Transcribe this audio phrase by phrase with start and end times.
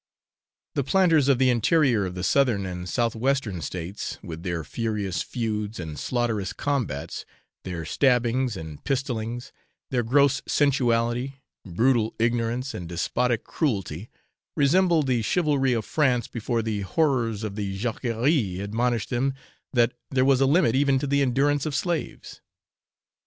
[0.73, 5.21] The planters of the interior of the Southern and South Western States, with their furious
[5.21, 7.23] feuds and slaughterous combats,
[7.63, 9.51] their stabbings and pistolings,
[9.91, 11.33] their gross sensuality,
[11.63, 14.09] brutal ignorance, and despotic cruelty,
[14.57, 19.35] resemble the chivalry of France before the horrors of the Jacquerie admonished them
[19.71, 22.41] that there was a limit even to the endurance of slaves.